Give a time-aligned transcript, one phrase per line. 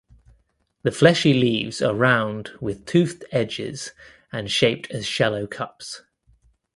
[0.81, 3.91] The fleshy leaves are round with toothed edges
[4.31, 6.01] and shaped as shallow cups.